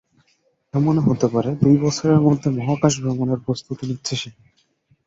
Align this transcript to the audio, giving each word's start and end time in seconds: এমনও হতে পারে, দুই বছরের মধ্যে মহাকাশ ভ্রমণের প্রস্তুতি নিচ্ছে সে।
এমনও 0.73 1.01
হতে 1.01 1.27
পারে, 1.27 1.49
দুই 1.61 1.75
বছরের 1.77 2.19
মধ্যে 2.19 2.47
মহাকাশ 2.57 2.93
ভ্রমণের 3.01 3.39
প্রস্তুতি 3.45 3.83
নিচ্ছে 3.89 4.15
সে। 4.15 4.29